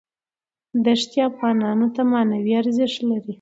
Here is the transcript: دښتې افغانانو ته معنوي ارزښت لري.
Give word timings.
دښتې 0.85 1.19
افغانانو 1.29 1.87
ته 1.95 2.01
معنوي 2.11 2.53
ارزښت 2.61 2.99
لري. 3.09 3.29